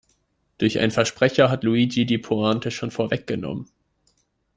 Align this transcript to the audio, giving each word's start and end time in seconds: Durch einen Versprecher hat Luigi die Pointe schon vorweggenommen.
Durch 0.57 0.79
einen 0.79 0.89
Versprecher 0.89 1.51
hat 1.51 1.63
Luigi 1.63 2.07
die 2.07 2.17
Pointe 2.17 2.71
schon 2.71 2.89
vorweggenommen. 2.89 3.67